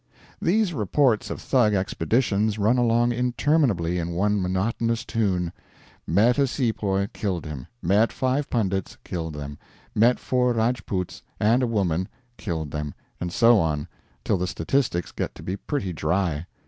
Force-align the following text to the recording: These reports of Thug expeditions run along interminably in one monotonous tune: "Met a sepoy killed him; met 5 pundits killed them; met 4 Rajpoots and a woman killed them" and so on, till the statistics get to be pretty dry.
These 0.41 0.73
reports 0.73 1.29
of 1.29 1.39
Thug 1.39 1.75
expeditions 1.75 2.57
run 2.57 2.79
along 2.79 3.11
interminably 3.11 3.99
in 3.99 4.13
one 4.13 4.41
monotonous 4.41 5.05
tune: 5.05 5.53
"Met 6.07 6.39
a 6.39 6.47
sepoy 6.47 7.07
killed 7.13 7.45
him; 7.45 7.67
met 7.83 8.11
5 8.11 8.49
pundits 8.49 8.97
killed 9.03 9.35
them; 9.35 9.59
met 9.93 10.17
4 10.17 10.55
Rajpoots 10.55 11.21
and 11.39 11.61
a 11.61 11.67
woman 11.67 12.07
killed 12.35 12.71
them" 12.71 12.95
and 13.19 13.31
so 13.31 13.59
on, 13.59 13.87
till 14.23 14.37
the 14.39 14.47
statistics 14.47 15.11
get 15.11 15.35
to 15.35 15.43
be 15.43 15.55
pretty 15.55 15.93
dry. 15.93 16.47